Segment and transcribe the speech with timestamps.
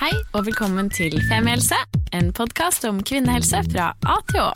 [0.00, 1.76] Hei og velkommen til Femihelse,
[2.16, 4.46] en podkast om kvinnehelse fra A til Å.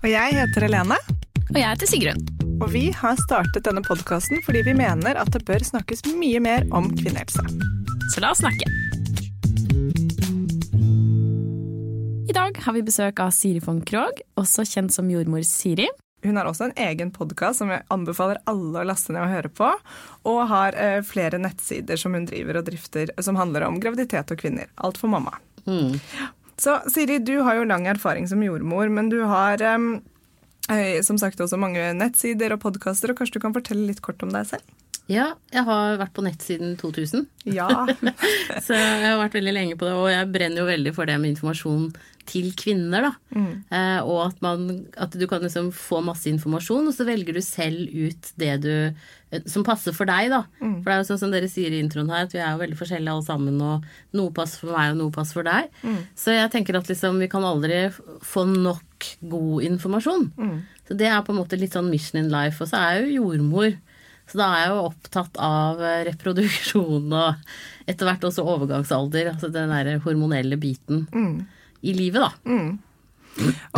[0.00, 0.96] Og jeg heter Helene.
[1.44, 2.24] Og jeg heter Sigrun.
[2.58, 6.66] Og vi har startet denne podkasten fordi vi mener at det bør snakkes mye mer
[6.74, 7.46] om kvinnehelse.
[8.10, 8.66] Så la oss snakke.
[12.26, 15.86] I dag har vi besøk av Siri von Krogh, også kjent som jordmor Siri.
[16.26, 19.50] Hun har også en egen podkast som jeg anbefaler alle å laste ned og høre
[19.54, 19.68] på.
[20.26, 24.40] Og har eh, flere nettsider som hun driver og drifter som handler om graviditet og
[24.40, 24.66] kvinner.
[24.82, 25.36] Alt for mamma.
[25.68, 26.00] Mm.
[26.58, 31.40] Så Siri, du har jo lang erfaring som jordmor, men du har eh, som sagt
[31.40, 34.66] også mange nettsider og podkaster, og kanskje du kan fortelle litt kort om deg selv?
[35.08, 37.24] Ja, jeg har vært på nett siden 2000.
[37.48, 37.68] Ja.
[38.66, 41.16] så jeg har vært veldig lenge på det, og jeg brenner jo veldig for det
[41.22, 41.88] med informasjon
[42.28, 43.12] til kvinner, da.
[43.32, 43.52] Mm.
[43.72, 44.66] Eh, og at, man,
[45.00, 48.72] at, du kan liksom få masse informasjon, og så velger du selv ut det du
[48.74, 50.42] eh, som passer for deg, da.
[50.60, 50.76] Mm.
[50.82, 52.62] For det er jo sånn som dere sier i introen her, at vi er jo
[52.66, 53.88] veldig forskjellige alle sammen, og
[54.20, 55.72] noe passer for meg, og noe passer for deg.
[55.80, 56.00] Mm.
[56.20, 57.86] Så jeg tenker at liksom vi kan aldri
[58.28, 60.32] få nok god informasjon.
[60.36, 60.56] Mm.
[60.88, 62.60] Så det er på en måte litt sånn mission in life.
[62.60, 63.72] Og så er jo jordmor.
[64.28, 69.32] Så da er jeg jo opptatt av eh, reproduksjon og etter hvert også overgangsalder.
[69.32, 71.38] Altså den derre hormonelle biten mm.
[71.80, 72.32] i livet, da.
[72.44, 72.76] Mm.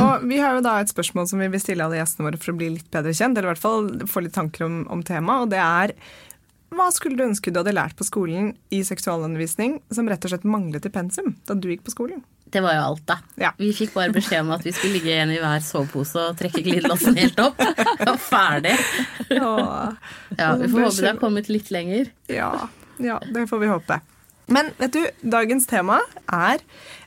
[0.01, 2.55] Og vi har jo da et spørsmål som vi vil stille alle gjestene våre for
[2.55, 5.45] å bli litt bedre kjent, eller i hvert fall få litt tanker om, om temaet,
[5.45, 5.95] og det er
[6.71, 10.47] hva skulle du ønske du hadde lært på skolen i seksualundervisning som rett og slett
[10.47, 12.23] manglet i pensum da du gikk på skolen?
[12.51, 13.17] Det var jo alt, da.
[13.39, 13.53] Ja.
[13.59, 16.63] Vi fikk bare beskjed om at vi skulle ligge igjen i hver sovepose og trekke
[16.67, 17.61] glidelåsen helt opp.
[18.09, 18.75] Og ferdig.
[19.31, 22.11] Ja, vi får håpe det har kommet litt lenger.
[22.31, 22.51] Ja,
[22.99, 24.01] ja, det får vi håpe.
[24.51, 26.59] Men vet du, dagens tema er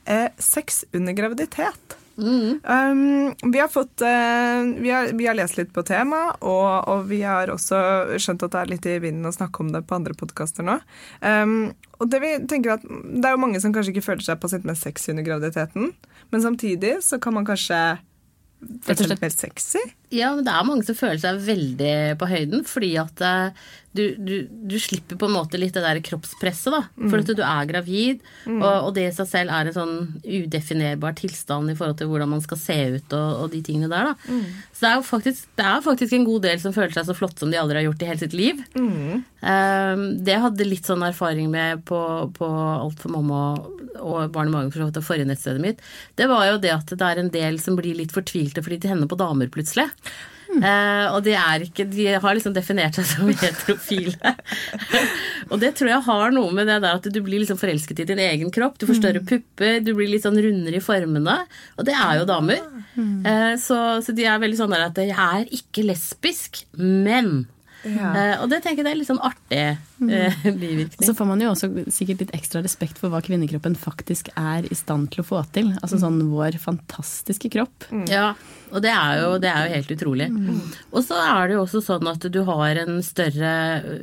[0.08, 1.98] eh, sex under graviditet.
[2.16, 2.60] Mm.
[2.62, 7.08] Um, vi, har fått, uh, vi, har, vi, har lest litt på temaet, og, og,
[7.10, 7.80] vi har også
[8.22, 10.78] skjønt at det er litt i vinden å snakke om det på andre podkaster nå.
[11.20, 14.40] Um, og det, vi tenker at det er jo mange som kanskje ikke føler seg
[14.42, 15.94] på sitt mest sexy under graviditeten,
[16.30, 17.80] men samtidig så kan man kanskje
[18.84, 19.82] føle seg mer sexy?
[20.14, 23.64] Ja, men det er mange som føler seg veldig på høyden, fordi at uh,
[23.94, 26.80] du, du, du, slipper på en måte litt det der kroppspresset, da.
[26.98, 27.10] Mm.
[27.12, 28.56] For at du er gravid, mm.
[28.58, 29.94] og, og, det i seg selv er en sånn
[30.26, 34.10] udefinerbar tilstand i forhold til hvordan man skal se ut og, og de tingene der,
[34.10, 34.16] da.
[34.26, 34.48] Mm.
[34.72, 37.16] Så det er jo faktisk, det er faktisk, en god del som føler seg så
[37.16, 38.64] flotte som de aldri har gjort i hele sitt liv.
[38.74, 42.00] Um, det hadde litt sånn erfaring med på,
[42.34, 43.44] på Alt for mamma
[44.02, 45.82] og Barn i magen, for så vidt, forrige nettstedet mitt.
[46.18, 48.90] Det var jo det at det er en del som blir litt fortvilte fordi de
[48.90, 49.86] tenner på damer plutselig.
[50.54, 54.34] Uh, og de er ikke De har liksom definert seg som heterofile.
[55.48, 58.08] og det tror jeg har noe med det der at du blir liksom forelsket i
[58.12, 58.78] din egen kropp.
[58.78, 59.28] Du får større mm.
[59.30, 61.40] pupper, du blir litt sånn rundere i formene.
[61.78, 62.62] Og det er jo damer.
[62.94, 67.48] Uh, så, så, de er veldig sånn der at jeg er ikke lesbisk, men
[67.84, 68.10] ja.
[68.14, 71.04] Uh, og det tenker jeg det er litt sånn artig uh, bivirkning.
[71.06, 74.78] Så får man jo også sikkert litt ekstra respekt for hva kvinnekroppen faktisk er i
[74.78, 75.72] stand til å få til.
[75.80, 77.88] Altså sånn vår fantastiske kropp.
[77.92, 78.04] Mm.
[78.12, 78.26] Ja,
[78.74, 80.28] og det er, jo, det er jo, helt utrolig.
[80.32, 80.60] Mm.
[80.90, 83.54] Og så er det jo også sånn at du har en større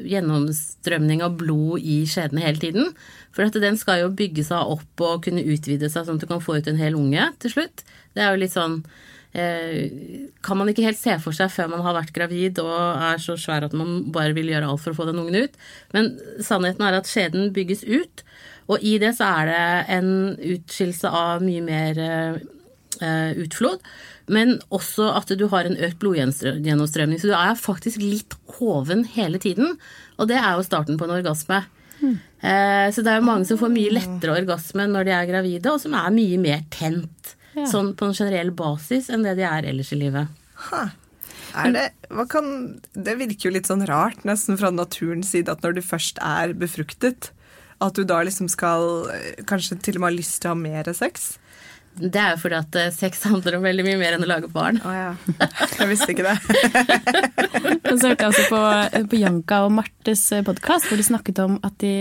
[0.07, 2.91] gjennomstrømning av blod i skjedene hele tiden.
[3.35, 6.29] For at den skal jo bygge seg opp og kunne utvide seg sånn at du
[6.29, 7.85] kan få ut en hel unge til slutt.
[8.15, 11.83] Det er jo litt sånn Eh, kan man ikke helt se for seg før man
[11.85, 14.97] har vært gravid og er så svær at man bare vil gjøre alt for å
[14.97, 15.59] få den ungen ut.
[15.95, 18.25] Men sannheten er at skjeden bygges ut,
[18.67, 19.63] og i det så er det
[19.95, 23.83] en utskillelse av mye mer uh, utflod.
[24.31, 27.19] Men også at du har en økt blodgjennomstrømning.
[27.19, 29.75] Så du er faktisk litt hoven hele tiden.
[30.21, 31.63] Og det er jo starten på en orgasme.
[31.99, 32.15] Mm.
[32.93, 35.81] Så det er jo mange som får mye lettere orgasme når de er gravide, og
[35.83, 37.67] som er mye mer tent ja.
[37.69, 40.31] sånn på en generell basis enn det de er ellers i livet.
[40.69, 40.87] Ha.
[41.51, 41.89] Det,
[42.31, 42.45] kan,
[42.95, 46.55] det, virker jo litt sånn rart, nesten fra naturens side, at når du først er
[46.55, 47.33] befruktet,
[47.81, 49.09] at du da liksom skal
[49.49, 51.33] kanskje til og med ha lyst til å ha mer sex?
[51.99, 54.49] Det er jo fordi at eh, sex handler om veldig mye mer enn å lage
[54.51, 54.79] barn.
[54.79, 55.09] Å ja.
[55.79, 56.37] Jeg visste ikke det.
[57.91, 58.61] Og så hørte jeg også på,
[59.11, 61.93] på Janka og Martes podkast, hvor de snakket om at de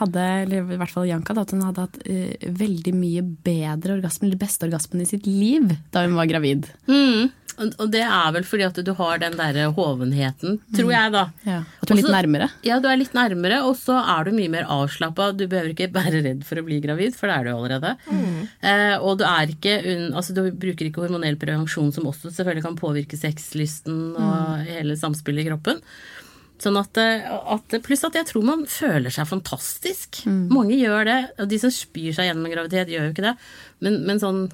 [0.00, 4.28] hadde, eller i hvert fall Janka, at hun hadde hatt uh, veldig mye bedre orgasme,
[4.28, 6.70] eller beste orgasmen i sitt liv da hun var gravid.
[6.88, 7.28] Mm.
[7.58, 11.24] Og det er vel fordi at du har den derre hovenheten, tror jeg, da.
[11.46, 11.58] Ja.
[11.80, 12.48] At du er litt Også- nærmere.
[12.66, 15.30] Ja, du er litt nærmere, og så er du mye mer avslappa.
[15.36, 17.94] Du behøver ikke være redd for å bli gravid, for det er du jo allerede.
[18.62, 19.78] Eh, og du er ikke
[20.14, 25.44] altså du bruker ikke hormonell prevensjon, som også selvfølgelig kan påvirke sexlysten og hele samspillet
[25.46, 25.80] i kroppen.
[26.64, 30.24] Sånn at, eh, at, pluss at jeg tror man føler seg fantastisk.
[30.26, 31.20] Mange gjør det.
[31.42, 33.34] Og de som spyr seg gjennom en graviditet, gjør jo ikke det.
[33.84, 34.44] Men, men sånn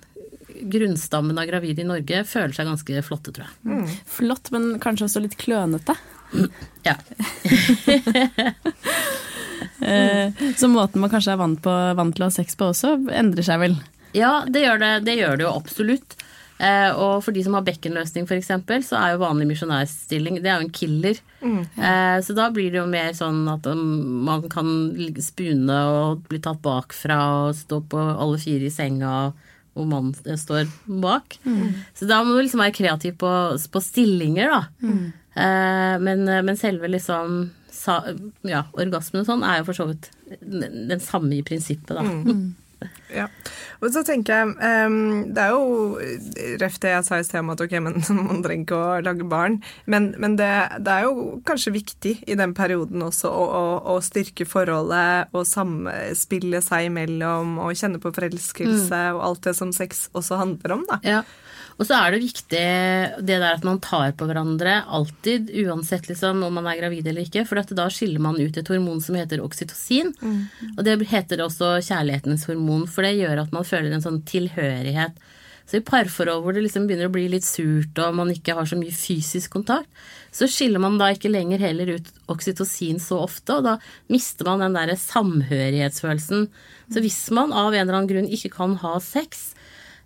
[0.72, 3.98] grunnstammen av gravide i Norge føler seg ganske flotte, tror jeg.
[4.10, 5.96] Flott, men kanskje også litt klønete.
[6.86, 6.96] Ja.
[9.80, 12.94] Eh, Så måten man kanskje er vant, på, vant til å ha sex på også,
[13.16, 13.76] endrer seg vel.
[14.16, 16.16] Ja, det gjør det, det, gjør det jo absolutt.
[16.60, 18.50] Eh, og for de som har bekkenløsning f.eks.,
[18.90, 21.20] så er jo vanlig misjonærstilling det er jo en killer.
[21.40, 23.84] Eh, så da blir det jo mer sånn at um,
[24.28, 24.68] man kan
[25.24, 29.14] spune og bli tatt bakfra og stå på alle fire i senga
[29.74, 30.66] hvor mannen eh, står
[31.02, 31.38] bak.
[31.94, 33.30] Så da må du liksom være kreativ på,
[33.72, 34.62] på stillinger, da.
[35.40, 38.00] Eh, men, men selve liksom sa,
[38.44, 40.10] ja, orgasmen og sånn er jo for så vidt
[40.42, 42.02] den, den samme i prinsippet, da.
[43.10, 43.24] Ja.
[43.82, 44.50] Og så tenker jeg
[44.86, 45.96] um, Det er jo
[46.60, 47.96] ref det jeg sa i sted om at ok, men
[48.28, 49.58] man trenger ikke å lage barn.
[49.90, 50.50] Men, men det,
[50.86, 55.48] det er jo kanskje viktig i den perioden også å, å, å styrke forholdet og
[55.48, 60.86] samspille seg imellom og kjenne på forelskelse og alt det som sex også handler om,
[60.90, 61.00] da.
[61.06, 61.22] Ja.
[61.80, 62.64] Og så er det viktig
[63.24, 67.24] det der at man tar på hverandre alltid, uansett liksom om man er gravid eller
[67.24, 70.12] ikke, for at da skiller man ut et hormon som heter oksytocin.
[70.76, 75.16] Og det heter også kjærlighetens hormon, for det gjør at man føler en sånn tilhørighet.
[75.70, 78.66] Så i parforhold hvor det liksom begynner å bli litt surt og man ikke har
[78.66, 79.88] så mye fysisk kontakt,
[80.34, 83.76] så skiller man da ikke lenger heller ut oksytocin så ofte, og da
[84.10, 86.44] mister man den derre samhørighetsfølelsen.
[86.90, 89.52] Så hvis man av en eller annen grunn ikke kan ha sex,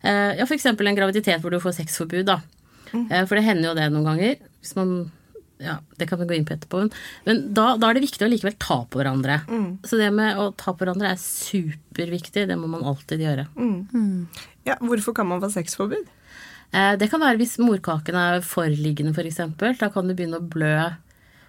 [0.05, 0.67] Ja, f.eks.
[0.67, 2.25] en graviditet hvor du får sexforbud.
[2.27, 2.41] da.
[3.11, 4.37] Eh, For det hender jo det noen ganger.
[4.63, 5.11] Hvis man,
[5.59, 6.79] ja, Det kan vi gå inn på etterpå.
[6.83, 6.93] men-
[7.27, 9.41] Men da, da er det viktig å likevel ta på hverandre.
[9.83, 12.47] Så det med å ta på hverandre er superviktig.
[12.49, 13.47] Det må man alltid gjøre.
[14.67, 16.07] Ja, hvorfor kan man få sexforbud?
[16.73, 19.79] Eh, Det kan være hvis morkaken er forliggende, f.eks.
[19.79, 20.97] Da kan du begynne å blø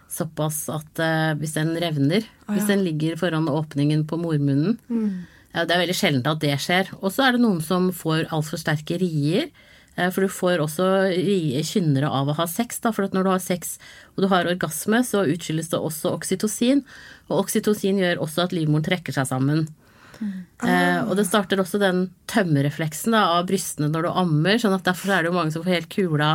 [0.10, 4.78] såpass at eh, hvis den revner Hvis den ligger foran åpningen på mormunnen.
[5.56, 6.90] Ja, det er veldig sjelden at det skjer.
[7.00, 9.48] Og så er det noen som får altfor sterke rier.
[9.96, 10.88] eh, For du får også
[11.64, 12.82] kynnere av å ha sex.
[12.84, 13.78] Da, for at når du har sex
[14.16, 16.84] og du har orgasme, så utskilles det også oksytocin.
[17.30, 19.68] Og oksytocin gjør også at livmoren trekker seg sammen.
[20.64, 24.60] Eh, og det starter også den tømmerrefleksen da, av brystene når du ammer.
[24.60, 26.30] sånn at Derfor er det jo mange som får helt kula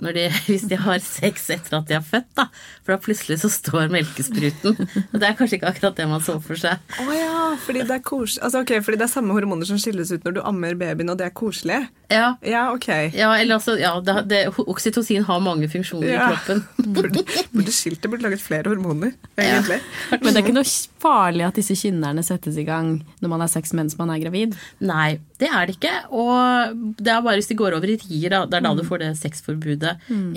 [0.00, 2.28] de, hvis de har sex etter at de har født.
[2.38, 2.46] da,
[2.84, 4.76] For da plutselig så står melkespruten.
[5.12, 6.80] Og det er kanskje ikke akkurat det man så for seg.
[7.02, 10.10] Å ja, fordi det er kos altså, ok, fordi det er samme hormoner som skilles
[10.14, 11.82] ut når du ammer babyen, og det er koselig?
[12.12, 12.88] Ja, Ja, ok.
[13.16, 16.26] ja eller altså, ja, det, det, Oksytocin har mange funksjoner Ja.
[16.28, 16.64] i kroppen.
[16.92, 17.22] Burde,
[17.54, 19.78] burde skilt det burde laget flere hormoner, egentlig.
[20.22, 20.68] Men det er ikke noe
[21.02, 24.54] farlig at disse kynnerne settes i gang når man har sex mens man er gravid.
[24.84, 25.94] Nei, det er det ikke.
[26.14, 28.84] Og det er bare hvis de går over i rier, da, det er da du
[28.86, 29.81] får det sexforbudet.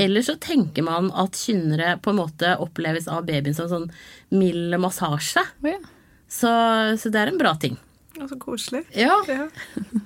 [0.01, 3.89] Eller så tenker man at kynnere på en måte oppleves av babyen som sånn
[4.35, 5.43] mild massasje.
[5.63, 5.79] Oh, ja.
[6.27, 6.51] Så,
[6.99, 7.77] så det er en bra ting.
[8.19, 8.85] Og Så koselig.
[8.95, 9.17] Ja.
[9.29, 9.47] Ja.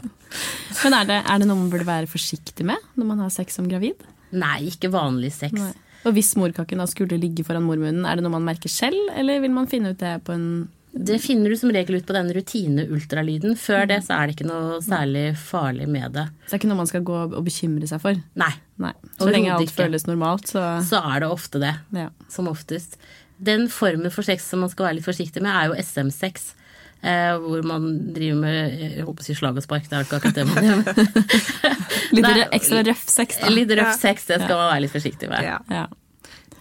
[0.83, 3.57] Men er det, er det noe man burde være forsiktig med når man har sex
[3.57, 4.01] som gravid?
[4.35, 5.55] Nei, ikke vanlig sex.
[5.57, 5.73] Nei.
[6.07, 9.41] Og hvis morkaken da skulle ligge foran mormunnen, er det noe man merker selv, eller
[9.43, 10.45] vil man finne ut det på en
[10.91, 13.53] Det finner du som regel ut på den rutineultralyden.
[13.59, 16.25] Før det så er det ikke noe særlig farlig med det.
[16.47, 18.17] Så det er ikke noe man skal gå og bekymre seg for?
[18.41, 18.51] Nei.
[18.81, 18.93] Nei.
[19.19, 19.77] Så og lenge alt ikke.
[19.83, 21.75] føles normalt, så Så er det ofte det.
[21.93, 22.09] ja.
[22.29, 22.97] Som oftest.
[23.39, 26.53] Den formen for sex som man skal være litt forsiktig med, er jo SM-sex.
[27.01, 30.17] Eh, hvor man driver med jeg håper å si slag og spark, det er ikke
[30.19, 30.81] akkurat det man gjør.
[32.17, 32.47] Litt Nei.
[32.57, 33.47] ekstra røff sex, da.
[33.53, 33.97] Litt røff Ja.
[34.01, 35.45] sex, det skal man være litt forsiktig med.
[35.69, 35.85] Ja.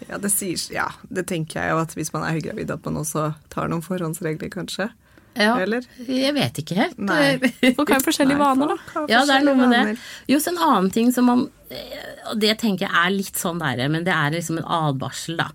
[0.09, 0.19] Ja.
[0.23, 3.29] Det sier, ja, det tenker jeg jo at hvis man er høygravid, at man også
[3.53, 4.89] tar noen forhåndsregler, kanskje.
[5.39, 5.55] Ja.
[5.61, 5.85] Eller?
[6.09, 6.97] Jeg vet ikke helt.
[6.99, 7.39] Nei.
[7.77, 9.05] Folk har jo forskjellige Nei, vaner, da.
[9.11, 9.99] Ja, det er noe med det.
[10.31, 13.61] Jo, så en annen ting som man eh, Og det tenker jeg er litt sånn
[13.63, 15.53] der, men det er liksom en advarsel, da.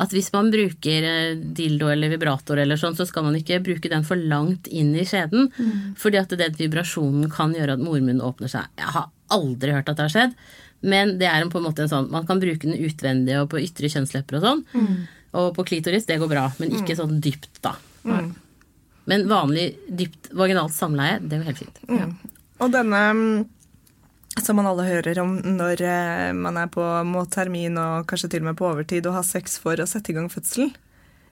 [0.00, 3.90] At hvis man bruker eh, dildo eller vibrator eller sånn, så skal man ikke bruke
[3.90, 5.50] den for langt inn i skjeden.
[5.98, 8.70] Fordi at den vibrasjonen kan gjøre at mormunnen åpner seg.
[8.78, 10.36] Jeg har aldri hørt at det har skjedd.
[10.84, 13.62] Men det er på en måte en sånn, man kan bruke den utvendig og på
[13.62, 14.64] ytre kjønnslepper og sånn.
[15.34, 17.74] Og på klitoris, det går bra, men ikke sånn dypt, da.
[19.04, 21.80] Men vanlig dypt vaginalt samleie, det går helt fint.
[21.88, 22.14] Mm.
[22.62, 23.42] Og denne mm,
[24.42, 28.44] som man alle hører om når eh, man er på mot termin og kanskje til
[28.44, 30.72] og med på overtid og har sex for å sette i gang fødselen.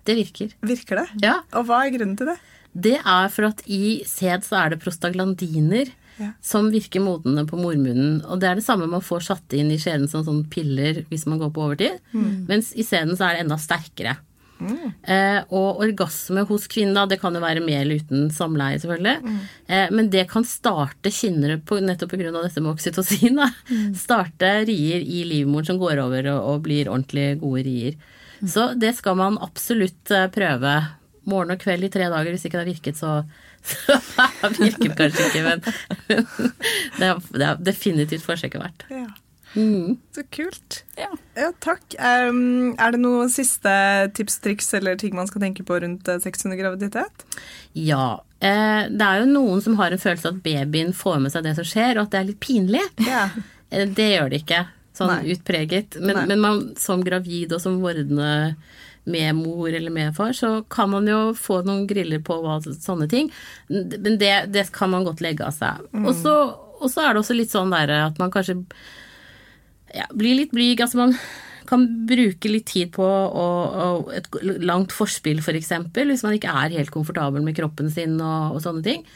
[0.07, 0.53] Det virker.
[0.67, 1.07] Virker det?
[1.23, 1.39] Ja.
[1.59, 2.37] Og hva er grunnen til det?
[2.73, 5.91] Det er for at i sæd så er det prostaglandiner
[6.21, 6.33] Ja.
[6.45, 8.19] som virker modnende på mormunnen.
[8.29, 11.25] Og det er det samme man får satt inn i skjeden som sånn piller hvis
[11.31, 12.03] man går på overtid.
[12.13, 14.19] Mens i sæden så er det enda sterkere.
[14.63, 19.37] Eh, og orgasme hos kvinnen, da, det kan jo være med eller uten samleie, selvfølgelig.
[19.67, 22.31] Eh, men det kan starte kynnere på, nettopp pga.
[22.37, 23.41] dette med oksytocin.
[23.41, 23.51] Da.
[23.99, 27.97] Starte rier i livmoren som går over og, og blir ordentlig gode rier.
[28.43, 30.77] Så det skal man absolutt eh, prøve.
[31.31, 32.33] Morgen og kveld i tre dager.
[32.35, 33.23] Hvis ikke det har virket, så,
[33.63, 33.99] så
[34.59, 35.43] virker kanskje ikke.
[35.47, 35.63] Men
[36.99, 38.87] det er, det er definitivt forsøket verdt.
[38.93, 39.07] Ja.
[39.53, 39.99] Mm.
[40.17, 40.79] Så kult.
[40.97, 41.11] Ja.
[41.37, 41.85] Ja, takk.
[42.01, 43.73] Um, er det noen siste
[44.17, 47.27] tips, triks eller ting man skal tenke på rundt eh, sex under graviditet?
[47.77, 48.23] Ja.
[48.41, 51.53] Eh, det er jo noen som har en følelse at babyen får med seg det
[51.61, 52.85] som skjer, og at det er litt pinlig.
[53.09, 53.29] Ja.
[53.73, 54.57] Eh, Det gjør det ikke
[54.93, 55.33] sånn Nei.
[55.33, 55.95] utpreget.
[56.05, 58.27] Men, men man, som gravid og som vordende
[59.05, 63.09] med mor eller med far, så kan man jo få noen griller på hva, sånne
[63.11, 63.31] ting.
[63.69, 65.87] Men det, det kan man godt legge av seg.
[66.05, 66.35] Og, så,
[66.79, 68.61] og så er det også litt sånn der at man kanskje
[69.95, 70.81] ja, blir litt blyg.
[70.81, 71.17] Altså man
[71.69, 73.47] kan bruke litt tid på å,
[73.85, 74.29] å, et
[74.63, 78.85] langt forspill, f.eks., hvis man ikke er helt komfortabel med kroppen sin og, og sånne
[78.87, 79.07] ting.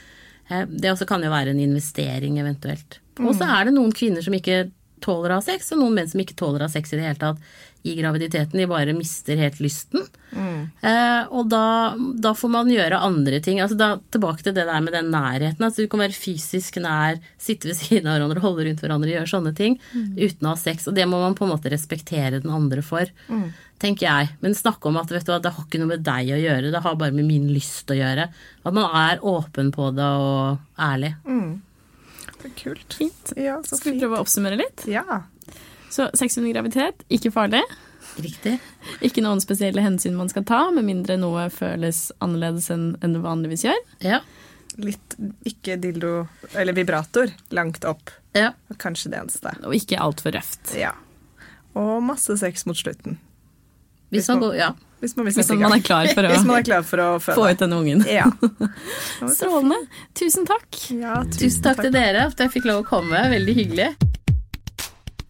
[0.48, 3.00] Eh, Det også kan jo være en investering eventuelt.
[3.22, 4.66] Og så er det noen kvinner som ikke
[5.04, 7.06] tåler å ha sex, og noen menn som ikke tåler å ha sex i det
[7.06, 7.40] hele tatt
[7.86, 8.58] i graviditeten.
[8.58, 10.02] De bare mister helt lysten.
[10.36, 13.60] Eh, og da, da får man gjøre andre ting.
[13.62, 15.62] Altså da, tilbake til det der med den nærheten.
[15.64, 19.30] Altså du kan være fysisk nær, sitte ved siden av hverandre, holde rundt hverandre, gjøre
[19.32, 20.88] sånne ting uten å ha sex.
[20.90, 23.08] Og det må man på en måte respektere den andre for,
[23.82, 24.32] tenker jeg.
[24.42, 26.72] Men snakke om at vet du hva, det har ikke noe med deg å gjøre,
[26.74, 28.28] det har bare med min lyst å gjøre.
[28.66, 31.14] At man er åpen på det og ærlig.
[32.36, 32.92] Så kult.
[32.94, 33.32] Fint.
[33.40, 34.04] Ja, så Skal vi fint.
[34.04, 34.84] prøve å oppsummere litt?
[34.90, 35.22] Ja.
[35.92, 37.62] Så sex under graviditet, ikke farlig.
[38.16, 38.56] Riktig.
[39.04, 43.66] Ikke noen spesielle hensyn man skal ta, med mindre noe føles annerledes enn det vanligvis
[43.66, 43.82] gjør.
[44.04, 44.20] Ja.
[44.80, 45.16] Litt
[45.48, 48.10] ikke dildo eller vibrator langt opp.
[48.36, 48.52] ja.
[48.80, 49.52] Kanskje det eneste.
[49.64, 50.74] Og ikke altfor røft.
[50.76, 50.92] Ja.
[51.76, 53.18] Og masse sex mot slutten.
[54.12, 54.72] Hvis man går Ja.
[55.00, 57.34] Hvis man Hvis man er klar for å Hvis man er klar for å få
[57.50, 58.04] ut denne ungen.
[58.08, 58.30] Ja.
[59.36, 59.76] Strålende.
[60.16, 60.78] Tusen takk.
[60.92, 63.26] ja Tusen takk til dere for at jeg fikk lov å komme.
[63.32, 63.90] Veldig hyggelig.